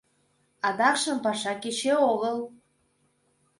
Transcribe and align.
Адакшым 0.67 1.17
паша 1.25 1.53
кече 1.63 1.93
огыл. 2.11 2.37